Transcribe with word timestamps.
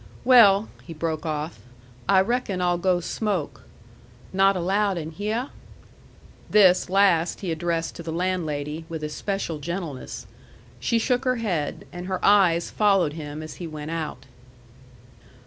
Well," 0.23 0.67
he 0.81 0.95
broke 0.95 1.27
off, 1.27 1.59
"I 2.09 2.21
reckon 2.21 2.59
I'll 2.59 2.79
go 2.79 3.01
smoke. 3.01 3.65
Not 4.33 4.55
allowed 4.57 4.97
in 4.97 5.11
hyeh?" 5.11 5.49
This 6.49 6.89
last 6.89 7.41
he 7.41 7.51
addressed 7.51 7.97
to 7.97 8.01
the 8.01 8.11
landlady, 8.11 8.83
with 8.89 9.03
especial 9.03 9.59
gentleness. 9.59 10.25
She 10.79 10.97
shook 10.97 11.23
her 11.23 11.35
head, 11.35 11.85
and 11.93 12.07
her 12.07 12.17
eyes 12.25 12.71
followed 12.71 13.13
him 13.13 13.43
as 13.43 13.57
he 13.57 13.67
went 13.67 13.91
out. 13.91 14.25